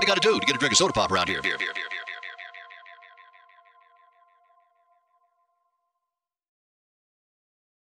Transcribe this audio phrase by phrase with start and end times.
[0.00, 1.40] everybody got to do to get a drink of soda pop around here.
[1.42, 1.79] here, here, here.